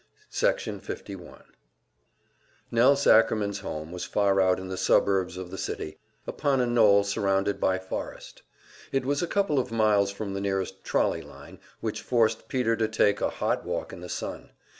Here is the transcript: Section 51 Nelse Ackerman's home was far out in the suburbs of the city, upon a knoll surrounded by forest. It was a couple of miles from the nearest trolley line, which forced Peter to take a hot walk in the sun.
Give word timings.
Section 0.31 0.79
51 0.79 1.43
Nelse 2.71 3.05
Ackerman's 3.05 3.59
home 3.59 3.91
was 3.91 4.03
far 4.03 4.41
out 4.41 4.59
in 4.59 4.67
the 4.67 4.75
suburbs 4.75 5.37
of 5.37 5.51
the 5.51 5.59
city, 5.59 5.99
upon 6.25 6.59
a 6.59 6.65
knoll 6.65 7.03
surrounded 7.03 7.59
by 7.59 7.77
forest. 7.77 8.41
It 8.91 9.05
was 9.05 9.21
a 9.21 9.27
couple 9.27 9.59
of 9.59 9.71
miles 9.71 10.09
from 10.09 10.33
the 10.33 10.41
nearest 10.41 10.83
trolley 10.83 11.21
line, 11.21 11.59
which 11.81 12.01
forced 12.01 12.47
Peter 12.47 12.75
to 12.77 12.87
take 12.87 13.21
a 13.21 13.29
hot 13.29 13.63
walk 13.63 13.93
in 13.93 14.01
the 14.01 14.09
sun. 14.09 14.49